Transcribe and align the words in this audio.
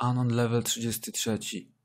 Anon 0.00 0.28
level 0.28 0.62
33. 0.62 1.38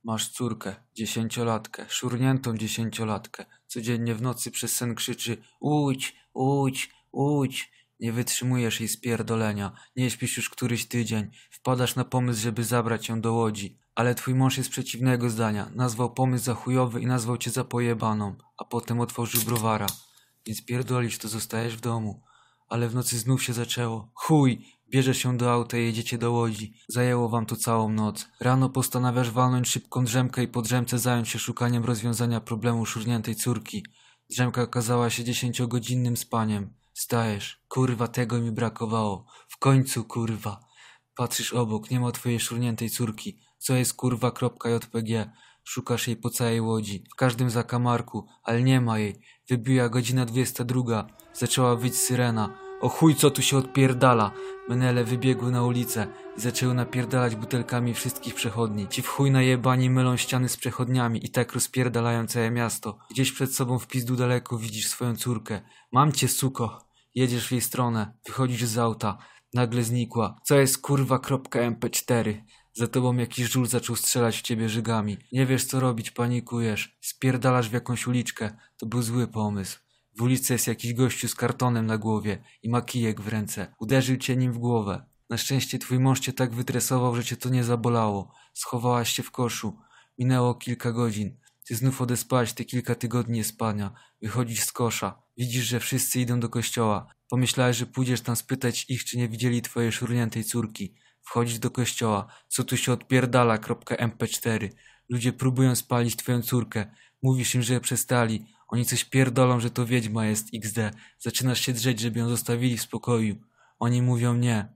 Masz 0.04 0.30
córkę, 0.30 0.76
dziesięciolatkę, 0.94 1.86
szurniętą 1.90 2.58
dziesięciolatkę. 2.58 3.46
Codziennie 3.68 4.16
w 4.16 4.22
nocy 4.22 4.52
przez 4.52 4.76
sen 4.76 4.96
krzyczy 4.96 5.38
Ujdź, 5.60 6.16
ujdź, 6.34 6.90
ujdź. 7.12 7.72
Nie 8.00 8.14
wytrzymujesz 8.14 8.80
jej 8.80 8.90
spierdolenia. 8.90 9.72
Nie 9.96 10.10
śpisz 10.10 10.38
już 10.38 10.50
któryś 10.50 10.86
tydzień. 10.86 11.32
Wpadasz 11.52 11.96
na 11.96 12.06
pomysł, 12.06 12.42
żeby 12.42 12.64
zabrać 12.64 13.10
ją 13.10 13.22
do 13.22 13.34
łodzi. 13.34 13.78
Ale 13.96 14.16
twój 14.16 14.36
mąż 14.36 14.58
jest 14.58 14.70
przeciwnego 14.70 15.30
zdania. 15.30 15.72
Nazwał 15.76 16.14
pomysł 16.14 16.46
za 16.46 16.54
chujowy 16.54 17.02
i 17.02 17.08
nazwał 17.08 17.38
cię 17.38 17.52
za 17.52 17.64
pojebaną. 17.64 18.36
A 18.58 18.66
potem 18.66 19.00
otworzył 19.00 19.42
browara. 19.42 19.88
Więc 20.46 20.66
pierdolisz, 20.66 21.18
to 21.18 21.28
zostajesz 21.28 21.78
w 21.78 21.82
domu. 21.82 22.24
Ale 22.68 22.90
w 22.90 22.96
nocy 22.96 23.20
znów 23.20 23.44
się 23.44 23.54
zaczęło. 23.54 24.12
Chuj! 24.14 24.75
Bierzesz 24.90 25.18
się 25.18 25.38
do 25.38 25.52
auta 25.52 25.78
i 25.78 25.86
jedziecie 25.86 26.18
do 26.18 26.32
Łodzi. 26.32 26.74
Zajęło 26.88 27.30
wam 27.30 27.46
to 27.46 27.56
całą 27.56 27.90
noc. 27.90 28.28
Rano 28.40 28.70
postanawiasz 28.70 29.32
walnąć 29.32 29.70
szybką 29.70 30.06
drzemkę 30.06 30.44
i 30.44 30.48
po 30.48 30.62
drzemce 30.62 31.00
zająć 31.00 31.30
się 31.30 31.40
szukaniem 31.40 31.86
rozwiązania 31.86 32.42
problemu 32.42 32.86
szurniętej 32.86 33.36
córki. 33.36 33.86
Drzemka 34.30 34.62
okazała 34.62 35.10
się 35.10 35.24
dziesięciogodzinnym 35.24 36.18
spaniem. 36.18 36.74
Stajesz. 36.94 37.62
Kurwa, 37.68 38.08
tego 38.08 38.40
mi 38.40 38.52
brakowało. 38.52 39.26
W 39.48 39.58
końcu, 39.58 40.04
kurwa. 40.04 40.60
Patrzysz 41.16 41.54
obok, 41.54 41.92
nie 41.92 42.00
ma 42.00 42.12
twojej 42.12 42.40
szurniętej 42.40 42.90
córki. 42.90 43.40
Co 43.58 43.76
jest 43.76 43.94
kurwa? 43.94 44.32
Szukasz 45.64 46.08
jej 46.08 46.18
po 46.18 46.30
całej 46.30 46.62
łodzi, 46.62 47.04
w 47.14 47.16
każdym 47.16 47.50
zakamarku, 47.50 48.28
ale 48.44 48.64
nie 48.64 48.82
ma 48.82 49.00
jej. 49.00 49.22
Wybiła 49.50 49.90
godzina 49.90 50.26
22. 50.26 51.08
Zaczęła 51.34 51.76
wyć 51.76 51.98
syrena. 51.98 52.65
O 52.82 52.90
chuj, 52.90 53.16
co 53.16 53.32
tu 53.32 53.42
się 53.42 53.58
odpierdala? 53.58 54.32
Menele 54.70 55.04
wybiegły 55.04 55.52
na 55.52 55.64
ulicę 55.64 56.08
i 56.38 56.42
zaczęły 56.42 56.74
napierdalać 56.74 57.36
butelkami 57.36 57.94
wszystkich 57.94 58.36
przechodni. 58.36 58.88
Ci 58.88 59.02
w 59.02 59.08
chuj 59.08 59.32
najebani 59.32 59.90
mylą 59.90 60.18
ściany 60.18 60.50
z 60.50 60.58
przechodniami 60.58 61.26
i 61.26 61.30
tak 61.30 61.54
rozpierdalają 61.54 62.28
całe 62.28 62.52
miasto. 62.52 62.98
Gdzieś 63.10 63.32
przed 63.32 63.56
sobą 63.56 63.80
w 63.80 63.88
pizdu 63.88 64.16
daleko 64.16 64.58
widzisz 64.58 64.88
swoją 64.88 65.16
córkę. 65.16 65.62
Mam 65.92 66.12
cię, 66.12 66.28
suko. 66.28 66.88
Jedziesz 67.16 67.48
w 67.48 67.52
jej 67.52 67.62
stronę, 67.62 68.14
wychodzisz 68.26 68.66
z 68.66 68.78
auta. 68.78 69.18
Nagle 69.54 69.84
znikła. 69.84 70.36
Co 70.44 70.56
jest 70.56 70.82
kurwa 70.82 71.20
kropka 71.20 71.60
MP4? 71.60 72.42
Za 72.74 72.88
tobą 72.88 73.18
jakiś 73.18 73.52
żul 73.52 73.66
zaczął 73.66 73.96
strzelać 73.96 74.38
w 74.38 74.42
ciebie 74.42 74.70
żygami. 74.70 75.18
Nie 75.32 75.46
wiesz 75.46 75.66
co 75.66 75.80
robić, 75.80 76.12
panikujesz. 76.12 76.98
Spierdalasz 77.02 77.70
w 77.70 77.74
jakąś 77.74 78.08
uliczkę. 78.08 78.58
To 78.78 78.86
był 78.86 79.02
zły 79.02 79.28
pomysł. 79.28 79.85
W 80.18 80.22
ulicy 80.22 80.54
jest 80.54 80.68
jakiś 80.68 80.94
gościu 80.94 81.28
z 81.28 81.36
kartonem 81.36 81.86
na 81.86 81.98
głowie 81.98 82.44
i 82.64 82.70
ma 82.70 82.82
kijek 82.82 83.22
w 83.22 83.28
ręce. 83.28 83.76
Uderzył 83.80 84.18
cię 84.18 84.36
nim 84.36 84.54
w 84.54 84.58
głowę. 84.58 85.06
Na 85.30 85.38
szczęście 85.38 85.80
twój 85.80 86.00
mąż 86.00 86.20
cię 86.20 86.34
tak 86.34 86.54
wytresował, 86.54 87.16
że 87.16 87.24
cię 87.24 87.38
to 87.38 87.50
nie 87.50 87.64
zabolało. 87.64 88.32
Schowałaś 88.54 89.10
się 89.10 89.24
w 89.24 89.32
koszu. 89.32 89.78
Minęło 90.18 90.56
kilka 90.56 90.92
godzin. 90.92 91.38
Ty 91.68 91.76
znów 91.76 92.02
odespałaś 92.02 92.54
te 92.54 92.66
kilka 92.66 92.96
tygodni 92.96 93.44
spania. 93.44 93.92
Wychodzisz 94.22 94.64
z 94.64 94.72
kosza. 94.72 95.22
Widzisz, 95.38 95.66
że 95.66 95.80
wszyscy 95.80 96.20
idą 96.20 96.40
do 96.40 96.50
kościoła. 96.50 97.14
Pomyślałeś, 97.30 97.78
że 97.78 97.86
pójdziesz 97.86 98.22
tam 98.22 98.36
spytać 98.36 98.86
ich, 98.90 99.06
czy 99.06 99.18
nie 99.18 99.30
widzieli 99.30 99.62
twojej 99.62 99.92
szurniętej 99.92 100.44
córki. 100.44 100.96
Wchodzisz 101.22 101.60
do 101.60 101.72
kościoła. 101.72 102.28
Co 102.48 102.64
tu 102.64 102.78
się 102.78 102.92
odpierdala? 102.92 103.58
.mp4. 103.58 104.70
Ludzie 105.10 105.34
próbują 105.34 105.76
spalić 105.76 106.16
twoją 106.16 106.42
córkę. 106.42 106.92
Mówisz 107.22 107.56
im, 107.56 107.62
że 107.62 107.80
przestali. 107.80 108.46
Oni 108.68 108.86
coś 108.86 109.04
pierdolą, 109.04 109.60
że 109.60 109.70
to 109.70 109.86
wiedźma 109.86 110.26
jest 110.26 110.48
XD. 110.54 110.78
Zaczynasz 111.20 111.60
się 111.60 111.74
drzeć, 111.74 112.00
żeby 112.00 112.20
ją 112.20 112.30
zostawili 112.30 112.78
w 112.78 112.82
spokoju. 112.82 113.36
Oni 113.80 114.02
mówią 114.02 114.34
nie. 114.34 114.74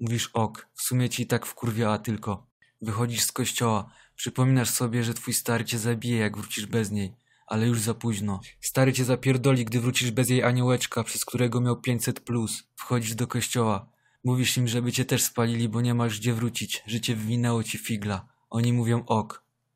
Mówisz 0.00 0.30
ok. 0.32 0.68
W 0.74 0.82
sumie 0.82 1.08
ci 1.08 1.22
i 1.22 1.26
tak 1.26 1.46
wkurwiała 1.46 1.98
tylko. 1.98 2.46
Wychodzisz 2.82 3.22
z 3.22 3.32
kościoła. 3.32 3.90
Przypominasz 4.16 4.70
sobie, 4.70 5.04
że 5.04 5.14
twój 5.14 5.34
stary 5.34 5.64
cię 5.64 5.78
zabije, 5.78 6.16
jak 6.16 6.36
wrócisz 6.36 6.66
bez 6.66 6.90
niej. 6.90 7.16
Ale 7.46 7.66
już 7.66 7.80
za 7.80 7.94
późno. 7.94 8.40
Stary 8.60 8.92
cię 8.92 9.04
zapierdoli, 9.04 9.64
gdy 9.64 9.80
wrócisz 9.80 10.10
bez 10.10 10.30
jej 10.30 10.42
aniołeczka, 10.42 11.04
przez 11.04 11.24
którego 11.24 11.60
miał 11.60 11.80
500 11.80 12.20
plus. 12.20 12.64
Wchodzisz 12.76 13.14
do 13.14 13.26
kościoła. 13.26 13.90
Mówisz 14.24 14.56
im, 14.56 14.68
żeby 14.68 14.92
cię 14.92 15.04
też 15.04 15.22
spalili, 15.22 15.68
bo 15.68 15.80
nie 15.80 15.94
masz 15.94 16.18
gdzie 16.18 16.34
wrócić. 16.34 16.82
Życie 16.86 17.16
wywinęło 17.16 17.64
ci 17.64 17.78
figla. 17.78 18.28
Oni 18.50 18.72
mówią 18.72 19.04
ok. 19.06 19.47